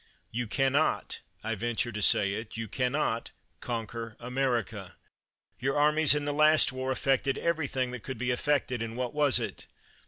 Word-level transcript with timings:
You 0.31 0.47
can 0.47 0.71
not, 0.73 1.19
I 1.43 1.53
venture 1.53 1.91
to 1.91 2.01
say 2.01 2.33
it, 2.33 2.57
you 2.57 2.67
can 2.67 2.93
not 2.93 3.29
conquer 3.59 4.17
America. 4.19 4.95
Your 5.59 5.75
armies 5.77 6.15
in 6.15 6.25
the 6.25 6.33
last 6.33 6.71
war 6.71 6.91
effected 6.91 7.37
every 7.37 7.67
thing 7.67 7.91
that 7.91 8.01
could 8.01 8.17
be 8.17 8.31
effected; 8.31 8.81
and 8.81 8.97
what 8.97 9.13
was 9.13 9.37
it? 9.39 9.67